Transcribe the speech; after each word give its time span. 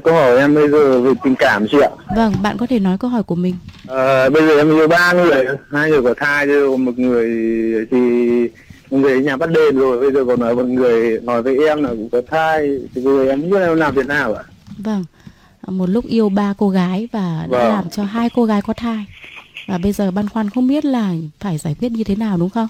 Câu 0.00 0.14
hỏi 0.14 0.36
em 0.38 0.54
bây 0.54 0.68
giờ 0.68 1.00
về 1.00 1.12
tình 1.24 1.34
cảm 1.34 1.66
chị 1.70 1.78
ạ. 1.80 1.90
Vâng, 2.16 2.34
bạn 2.42 2.56
có 2.58 2.66
thể 2.66 2.78
nói 2.78 2.98
câu 2.98 3.10
hỏi 3.10 3.22
của 3.22 3.34
mình. 3.34 3.54
À, 3.88 4.28
bây 4.28 4.46
giờ 4.46 4.56
em 4.56 4.70
yêu 4.70 4.88
ba 4.88 5.12
người, 5.12 5.44
hai 5.70 5.90
người 5.90 6.02
có 6.02 6.14
thai 6.16 6.46
rồi, 6.46 6.78
một 6.78 6.98
người 6.98 7.28
thì 7.90 7.98
người 8.90 9.20
nhà 9.20 9.36
bắt 9.36 9.50
đền 9.50 9.78
rồi, 9.78 10.00
bây 10.00 10.12
giờ 10.12 10.24
còn 10.24 10.40
nói 10.40 10.54
một 10.54 10.66
người 10.66 11.20
nói 11.20 11.42
với 11.42 11.68
em 11.68 11.82
là 11.82 11.88
cũng 11.88 12.08
có 12.12 12.22
thai, 12.30 12.78
thì 12.94 13.02
bây 13.04 13.14
giờ 13.14 13.28
em 13.30 13.50
biết 13.50 13.58
em 13.60 13.76
làm 13.76 13.94
thế 13.94 14.02
nào 14.02 14.34
ạ? 14.34 14.42
Vâng, 14.78 15.04
một 15.66 15.88
lúc 15.88 16.06
yêu 16.06 16.28
ba 16.28 16.54
cô 16.58 16.68
gái 16.68 17.08
và 17.12 17.46
đã 17.50 17.58
Vâng. 17.58 17.68
làm 17.68 17.90
cho 17.90 18.04
hai 18.04 18.30
cô 18.34 18.44
gái 18.44 18.62
có 18.62 18.72
thai. 18.72 19.06
Và 19.68 19.78
bây 19.78 19.92
giờ 19.92 20.10
băn 20.10 20.28
khoăn 20.28 20.50
không 20.50 20.68
biết 20.68 20.84
là 20.84 21.10
phải 21.40 21.58
giải 21.58 21.76
quyết 21.80 21.92
như 21.92 22.04
thế 22.04 22.16
nào 22.16 22.36
đúng 22.38 22.50
không? 22.50 22.66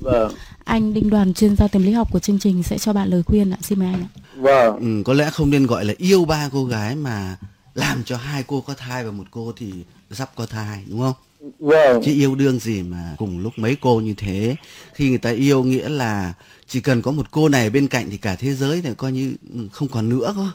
Vâng, 0.00 0.32
Anh 0.66 0.94
Đinh 0.94 1.10
Đoàn 1.10 1.34
chuyên 1.34 1.56
gia 1.56 1.68
tâm 1.68 1.82
lý 1.82 1.92
học 1.92 2.08
của 2.12 2.18
chương 2.18 2.38
trình 2.38 2.62
sẽ 2.62 2.78
cho 2.78 2.92
bạn 2.92 3.08
lời 3.08 3.22
khuyên 3.22 3.50
ạ. 3.50 3.56
Xin 3.62 3.78
mời 3.78 3.88
anh 3.88 4.02
ạ. 4.02 4.08
vâng, 4.36 4.76
Ừ, 4.80 5.02
có 5.04 5.12
lẽ 5.14 5.30
không 5.30 5.50
nên 5.50 5.66
gọi 5.66 5.84
là 5.84 5.94
yêu 5.98 6.24
ba 6.24 6.48
cô 6.52 6.64
gái 6.64 6.96
mà 6.96 7.36
làm 7.74 8.02
cho 8.04 8.16
hai 8.16 8.44
cô 8.46 8.60
có 8.60 8.74
thai 8.74 9.04
và 9.04 9.10
một 9.10 9.24
cô 9.30 9.52
thì 9.56 9.72
sắp 10.10 10.30
có 10.36 10.46
thai 10.46 10.84
đúng 10.86 11.00
không? 11.00 11.12
vâng, 11.58 12.02
Chứ 12.04 12.12
yêu 12.12 12.34
đương 12.34 12.58
gì 12.58 12.82
mà 12.82 13.14
cùng 13.18 13.38
lúc 13.38 13.52
mấy 13.56 13.76
cô 13.80 14.00
như 14.00 14.14
thế. 14.16 14.56
Khi 14.94 15.08
người 15.08 15.18
ta 15.18 15.30
yêu 15.30 15.62
nghĩa 15.64 15.88
là 15.88 16.32
chỉ 16.68 16.80
cần 16.80 17.02
có 17.02 17.10
một 17.10 17.30
cô 17.30 17.48
này 17.48 17.70
bên 17.70 17.88
cạnh 17.88 18.06
thì 18.10 18.16
cả 18.16 18.36
thế 18.38 18.54
giới 18.54 18.82
này 18.82 18.94
coi 18.96 19.12
như 19.12 19.34
không 19.72 19.88
còn 19.88 20.08
nữa 20.08 20.34
cơ. 20.36 20.46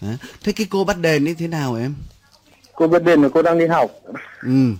Đấy. 0.00 0.16
Thế 0.44 0.52
cái 0.52 0.66
cô 0.70 0.84
bắt 0.84 0.98
đền 1.00 1.28
ấy 1.28 1.34
thế 1.34 1.48
nào 1.48 1.74
em? 1.74 1.94
cô 2.74 2.88
bắt 2.88 3.02
đền 3.02 3.22
là 3.22 3.28
cô 3.34 3.42
đang 3.42 3.58
đi 3.58 3.66
học. 3.66 3.90
Ừ. 4.42 4.72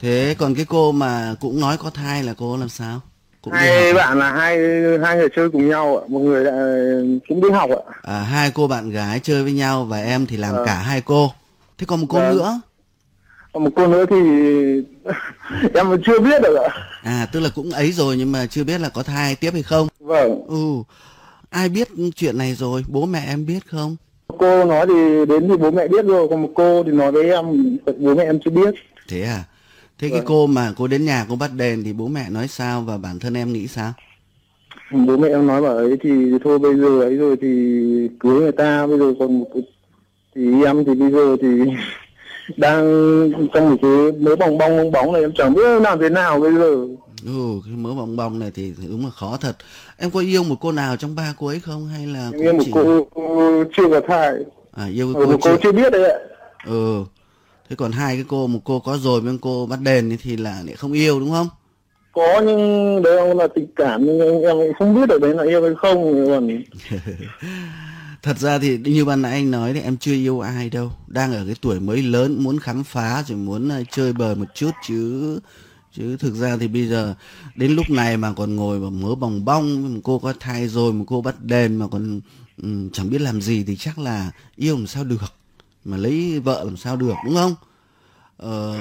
Thế 0.00 0.34
còn 0.38 0.54
cái 0.54 0.64
cô 0.64 0.92
mà 0.92 1.34
cũng 1.40 1.60
nói 1.60 1.76
có 1.76 1.90
thai 1.90 2.22
là 2.22 2.34
cô 2.38 2.56
làm 2.56 2.68
sao? 2.68 3.00
Cũng 3.44 3.52
Hai 3.52 3.88
à? 3.88 3.92
bạn 3.94 4.18
là 4.18 4.32
hai 4.32 4.58
hai 5.04 5.16
người 5.16 5.28
chơi 5.36 5.50
cùng 5.50 5.68
nhau 5.68 5.96
ạ, 5.98 6.02
một 6.08 6.18
người 6.20 6.44
đã, 6.44 6.52
cũng 7.28 7.40
đi 7.40 7.50
học 7.50 7.70
ạ. 7.70 7.82
à, 8.02 8.18
hai 8.20 8.50
cô 8.54 8.66
bạn 8.68 8.90
gái 8.90 9.20
chơi 9.22 9.42
với 9.42 9.52
nhau 9.52 9.84
và 9.84 9.98
em 10.02 10.26
thì 10.26 10.36
làm 10.36 10.54
Vâng. 10.54 10.66
cả 10.66 10.74
hai 10.74 11.00
cô. 11.00 11.32
Thế 11.78 11.86
còn 11.88 12.00
một 12.00 12.06
cô 12.10 12.18
Vâng. 12.18 12.36
nữa? 12.38 12.60
Còn 13.52 13.64
một 13.64 13.70
cô 13.76 13.86
nữa 13.86 14.04
thì 14.10 14.16
em 15.74 15.88
vẫn 15.88 16.02
chưa 16.06 16.20
biết 16.20 16.42
được 16.42 16.56
ạ. 16.56 16.68
À 17.02 17.26
tức 17.32 17.40
là 17.40 17.48
cũng 17.54 17.70
ấy 17.70 17.92
rồi 17.92 18.16
nhưng 18.16 18.32
mà 18.32 18.46
chưa 18.46 18.64
biết 18.64 18.80
là 18.80 18.88
có 18.88 19.02
thai 19.02 19.34
tiếp 19.34 19.50
hay 19.52 19.62
không. 19.62 19.88
Vâng, 20.00 20.44
Ừ. 20.48 20.82
Ai 21.50 21.68
biết 21.68 21.88
chuyện 22.16 22.38
này 22.38 22.54
rồi? 22.54 22.84
Bố 22.88 23.06
mẹ 23.06 23.24
em 23.28 23.46
biết 23.46 23.66
không? 23.70 23.96
cô 24.38 24.64
nói 24.64 24.86
thì 24.86 25.26
đến 25.28 25.48
thì 25.48 25.56
bố 25.56 25.70
mẹ 25.70 25.88
biết 25.88 26.04
rồi, 26.04 26.28
còn 26.30 26.42
một 26.42 26.48
cô 26.54 26.82
thì 26.84 26.90
nói 26.92 27.12
với 27.12 27.30
em, 27.30 27.44
bố 27.98 28.14
mẹ 28.14 28.24
em 28.24 28.38
chưa 28.44 28.50
biết. 28.50 28.74
Thế 29.08 29.22
à? 29.22 29.44
Thế 29.98 30.08
cái 30.08 30.18
Vâng. 30.18 30.26
cô 30.26 30.46
mà 30.46 30.72
cô 30.76 30.86
đến 30.86 31.04
nhà 31.04 31.26
cô 31.28 31.36
bắt 31.36 31.50
đền 31.56 31.84
thì 31.84 31.92
bố 31.92 32.08
mẹ 32.08 32.30
nói 32.30 32.48
sao 32.48 32.80
và 32.80 32.98
bản 32.98 33.18
thân 33.18 33.34
em 33.34 33.52
nghĩ 33.52 33.66
sao? 33.68 33.92
bố 35.06 35.16
mẹ 35.16 35.28
em 35.28 35.46
nói 35.46 35.62
bảo 35.62 35.76
ấy 35.76 35.96
thì 36.02 36.10
thôi 36.44 36.58
bây 36.58 36.76
giờ 36.76 37.00
ấy 37.00 37.16
rồi 37.16 37.36
thì 37.40 37.48
cưới 38.20 38.40
người 38.40 38.52
ta 38.52 38.86
bây 38.86 38.98
giờ 38.98 39.14
còn 39.18 39.38
một 39.40 39.46
cái 39.54 39.62
thì 40.34 40.64
em 40.64 40.84
thì 40.84 40.94
bây 40.94 41.10
giờ 41.10 41.36
thì 41.42 41.48
đang 42.56 42.82
trong 43.54 43.70
một 43.70 43.76
cái 43.82 44.12
mớ 44.20 44.36
bong 44.36 44.58
bong 44.58 44.76
bong 44.76 44.90
bóng 44.92 45.12
này 45.12 45.22
em 45.22 45.32
chẳng 45.38 45.54
biết 45.54 45.80
làm 45.82 45.98
thế 46.00 46.08
nào 46.08 46.40
bây 46.40 46.54
giờ 46.54 46.86
Ừ, 47.26 47.60
cái 47.64 47.74
mớ 47.76 47.94
bong 47.94 48.16
bong 48.16 48.38
này 48.38 48.50
thì 48.54 48.72
đúng 48.90 49.04
là 49.04 49.10
khó 49.10 49.36
thật. 49.40 49.56
Em 49.98 50.10
có 50.10 50.20
yêu 50.20 50.44
một 50.44 50.56
cô 50.60 50.72
nào 50.72 50.96
trong 50.96 51.14
ba 51.14 51.34
cô 51.38 51.46
ấy 51.46 51.60
không 51.60 51.86
hay 51.88 52.06
là 52.06 52.30
em 52.32 52.40
nghe 52.44 52.52
một 52.52 52.62
chỉ 52.64 52.70
cô, 52.74 53.06
cô 53.14 53.64
chưa 53.76 53.88
có 53.90 54.00
thai 54.08 54.32
à 54.72 54.86
yêu 54.86 55.06
một 55.06 55.12
cô 55.14 55.26
cô 55.26 55.38
chưa? 55.42 55.56
chưa 55.62 55.72
biết 55.72 55.92
đấy 55.92 56.10
ạ 56.10 56.18
Ừ. 56.66 57.04
Thế 57.68 57.76
còn 57.76 57.92
hai 57.92 58.14
cái 58.16 58.24
cô 58.28 58.46
một 58.46 58.60
cô 58.64 58.80
có 58.80 58.96
rồi 58.96 59.20
với 59.20 59.38
cô 59.40 59.66
bắt 59.66 59.80
đền 59.80 60.16
thì 60.22 60.36
là 60.36 60.62
lại 60.66 60.76
không 60.76 60.92
yêu 60.92 61.20
đúng 61.20 61.30
không? 61.30 61.48
có 62.14 62.42
nhưng 62.46 63.02
đấy 63.02 63.34
là 63.34 63.48
tình 63.54 63.66
cảm 63.76 64.06
nhưng 64.06 64.42
em, 64.42 64.56
không 64.78 64.94
biết 64.94 65.06
được 65.08 65.20
đấy 65.20 65.34
là 65.34 65.42
yêu 65.42 65.62
hay 65.62 65.74
không 65.78 66.26
còn 66.26 66.48
Thật 68.22 68.38
ra 68.38 68.58
thì 68.58 68.78
như 68.78 69.04
ban 69.04 69.22
nãy 69.22 69.32
anh 69.32 69.50
nói 69.50 69.72
thì 69.72 69.80
em 69.80 69.96
chưa 69.96 70.12
yêu 70.12 70.40
ai 70.40 70.70
đâu. 70.70 70.90
Đang 71.06 71.32
ở 71.32 71.44
cái 71.46 71.54
tuổi 71.60 71.80
mới 71.80 72.02
lớn 72.02 72.42
muốn 72.42 72.58
khám 72.58 72.84
phá 72.84 73.22
rồi 73.26 73.38
muốn 73.38 73.68
ờ, 73.68 73.82
chơi 73.90 74.12
bời 74.12 74.34
một 74.34 74.46
chút 74.54 74.70
chứ 74.86 75.38
chứ 75.96 76.16
thực 76.16 76.34
ra 76.34 76.56
thì 76.60 76.68
bây 76.68 76.86
giờ 76.86 77.14
đến 77.54 77.72
lúc 77.72 77.90
này 77.90 78.16
mà 78.16 78.32
còn 78.32 78.56
ngồi 78.56 78.78
mà 78.78 78.90
mớ 78.90 79.14
bòng 79.14 79.44
bong 79.44 79.94
một 79.94 80.00
cô 80.04 80.18
có 80.18 80.32
thai 80.40 80.68
rồi 80.68 80.92
một 80.92 81.04
cô 81.08 81.20
bắt 81.22 81.44
đền 81.44 81.76
mà 81.76 81.86
còn 81.90 82.20
ừ, 82.62 82.68
chẳng 82.92 83.10
biết 83.10 83.20
làm 83.20 83.40
gì 83.40 83.64
thì 83.66 83.76
chắc 83.76 83.98
là 83.98 84.30
yêu 84.56 84.76
làm 84.76 84.86
sao 84.86 85.04
được 85.04 85.22
mà 85.84 85.96
lấy 85.96 86.40
vợ 86.40 86.64
làm 86.64 86.76
sao 86.76 86.96
được 86.96 87.14
đúng 87.24 87.34
không? 87.34 87.54
Ờ, 88.36 88.78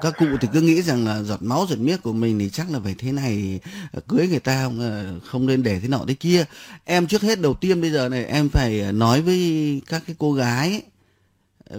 các 0.00 0.14
cụ 0.18 0.26
thì 0.40 0.48
cứ 0.52 0.60
nghĩ 0.60 0.82
rằng 0.82 1.06
là 1.06 1.22
giọt 1.22 1.42
máu 1.42 1.66
giọt 1.68 1.78
miết 1.78 2.02
của 2.02 2.12
mình 2.12 2.38
thì 2.38 2.50
chắc 2.50 2.70
là 2.70 2.80
phải 2.84 2.94
thế 2.98 3.12
này 3.12 3.60
ờ, 3.92 4.00
cưới 4.08 4.28
người 4.28 4.40
ta 4.40 4.62
không, 4.62 4.80
ờ, 4.80 5.18
không 5.24 5.46
nên 5.46 5.62
để 5.62 5.80
thế 5.80 5.88
nọ 5.88 6.04
thế 6.08 6.14
kia. 6.14 6.44
Em 6.84 7.06
trước 7.06 7.22
hết 7.22 7.40
đầu 7.40 7.54
tiên 7.54 7.80
bây 7.80 7.90
giờ 7.90 8.08
này 8.08 8.24
em 8.24 8.48
phải 8.48 8.80
ờ, 8.80 8.92
nói 8.92 9.22
với 9.22 9.80
các 9.86 10.02
cái 10.06 10.16
cô 10.18 10.32
gái 10.32 10.68
ấy, 10.68 10.82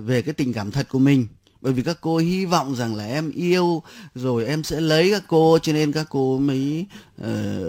về 0.02 0.22
cái 0.22 0.34
tình 0.34 0.54
cảm 0.54 0.72
thật 0.72 0.88
của 0.90 1.00
mình. 1.00 1.28
Bởi 1.62 1.74
vì 1.74 1.84
các 1.84 1.98
cô 2.02 2.18
hy 2.18 2.46
vọng 2.46 2.76
rằng 2.76 2.96
là 2.96 3.06
em 3.06 3.32
yêu 3.32 3.84
rồi 4.16 4.46
em 4.46 4.64
sẽ 4.64 4.82
lấy 4.82 5.12
các 5.12 5.24
cô 5.28 5.60
cho 5.62 5.74
nên 5.74 5.92
các 5.92 6.08
cô 6.10 6.40
mới 6.40 6.86
ờ, 7.18 7.60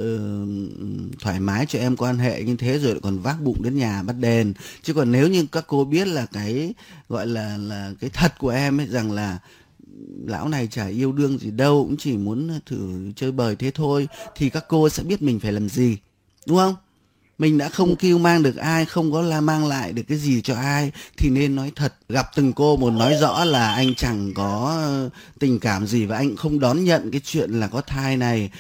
thoải 1.21 1.41
mái 1.41 1.67
cho 1.67 1.79
em 1.79 1.97
quan 1.97 2.19
hệ 2.19 2.43
như 2.43 2.57
thế 2.57 2.79
rồi 2.79 3.01
còn 3.03 3.19
vác 3.19 3.41
bụng 3.41 3.63
đến 3.63 3.79
nhà 3.79 4.03
bắt 4.03 4.17
đền. 4.19 4.55
Chứ 4.83 4.95
còn 4.95 5.13
nếu 5.13 5.29
như 5.29 5.47
các 5.53 5.65
cô 5.67 5.85
biết 5.85 6.09
là 6.09 6.27
cái, 6.27 6.75
gọi 7.09 7.27
là 7.27 7.57
là 7.57 7.93
cái 8.01 8.11
thật 8.11 8.39
của 8.39 8.51
em 8.51 8.81
ấy, 8.81 8.87
rằng 8.87 9.13
là 9.13 9.39
lão 10.27 10.49
này 10.49 10.69
chả 10.71 10.87
yêu 10.87 11.13
đương 11.13 11.39
gì 11.39 11.51
đâu, 11.51 11.85
cũng 11.85 11.97
chỉ 11.97 12.17
muốn 12.17 12.61
thử 12.67 13.13
chơi 13.17 13.33
bời 13.33 13.57
thế 13.57 13.71
thôi, 13.71 14.09
thì 14.37 14.51
các 14.51 14.65
cô 14.69 14.89
sẽ 14.89 15.03
biết 15.03 15.23
mình 15.23 15.41
phải 15.41 15.53
làm 15.53 15.69
gì, 15.69 15.97
đúng 16.47 16.57
không? 16.57 16.75
Mình 17.39 17.59
đã 17.59 17.69
không 17.69 17.97
kêu 17.97 18.19
mang 18.19 18.43
được 18.43 18.57
ai, 18.57 18.85
không 18.85 19.13
có 19.13 19.23
là 19.23 19.41
mang 19.41 19.67
lại 19.67 19.93
được 19.93 20.03
cái 20.09 20.19
gì 20.19 20.41
cho 20.41 20.55
ai, 20.55 20.93
thì 21.17 21.31
nên 21.31 21.57
nói 21.57 21.73
thật. 21.77 21.95
Gặp 22.09 22.31
từng 22.35 22.53
cô 22.53 22.77
một 22.77 22.91
nói 22.91 23.15
rõ 23.21 23.45
là 23.45 23.75
anh 23.75 23.95
chẳng 23.95 24.35
có 24.35 24.83
tình 25.39 25.61
cảm 25.61 25.87
gì 25.87 26.07
và 26.07 26.17
anh 26.17 26.37
không 26.37 26.61
đón 26.61 26.85
nhận 26.85 27.11
cái 27.11 27.21
chuyện 27.25 27.51
là 27.51 27.67
có 27.67 27.81
thai 27.81 28.17
này 28.17 28.51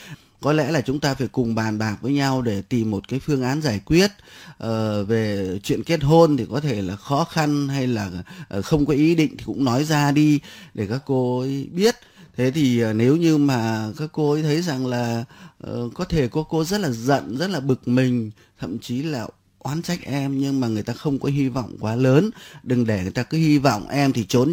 có 0.42 0.52
lẽ 0.52 0.70
là 0.70 0.80
chúng 0.80 1.00
ta 1.00 1.14
phải 1.14 1.28
cùng 1.28 1.54
bàn 1.54 1.78
bạc 1.78 1.96
với 2.00 2.12
nhau 2.12 2.42
để 2.42 2.62
tìm 2.62 2.90
một 2.90 3.08
cái 3.08 3.20
phương 3.20 3.42
án 3.42 3.62
giải 3.62 3.80
quyết 3.84 4.10
ờ, 4.58 5.04
về 5.04 5.58
chuyện 5.62 5.82
kết 5.84 6.02
hôn 6.02 6.36
thì 6.36 6.46
có 6.50 6.60
thể 6.60 6.82
là 6.82 6.96
khó 6.96 7.24
khăn 7.24 7.68
hay 7.68 7.86
là 7.86 8.10
ờ, 8.48 8.62
không 8.62 8.86
có 8.86 8.92
ý 8.94 9.14
định 9.14 9.36
thì 9.38 9.44
cũng 9.44 9.64
nói 9.64 9.84
ra 9.84 10.12
đi 10.12 10.40
để 10.74 10.86
các 10.86 11.02
cô 11.06 11.40
ấy 11.40 11.68
biết. 11.72 11.94
Thế 12.36 12.50
thì 12.50 12.80
ờ, 12.80 12.92
nếu 12.92 13.16
như 13.16 13.38
mà 13.38 13.90
các 13.98 14.10
cô 14.12 14.32
ấy 14.32 14.42
thấy 14.42 14.62
rằng 14.62 14.86
là 14.86 15.24
uh, 15.70 15.94
có 15.94 16.04
thể 16.04 16.28
cô 16.28 16.44
cô 16.44 16.64
rất 16.64 16.80
là 16.80 16.90
giận 16.90 17.36
rất 17.36 17.50
là 17.50 17.60
bực 17.60 17.88
mình 17.88 18.30
thậm 18.58 18.78
chí 18.78 19.02
là 19.02 19.26
oán 19.58 19.82
trách 19.82 20.02
em 20.02 20.38
nhưng 20.38 20.60
mà 20.60 20.68
người 20.68 20.82
ta 20.82 20.92
không 20.92 21.18
có 21.18 21.28
hy 21.28 21.48
vọng 21.48 21.76
quá 21.80 21.96
lớn 21.96 22.30
đừng 22.62 22.86
để 22.86 23.02
người 23.02 23.10
ta 23.10 23.22
cứ 23.22 23.38
hy 23.38 23.58
vọng 23.58 23.88
em 23.88 24.12
thì 24.12 24.24
trốn 24.28 24.50